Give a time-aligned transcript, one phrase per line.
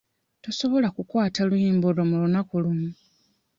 [0.43, 2.89] Tosobola kukwata luyimba olwo mu lunaku lumu.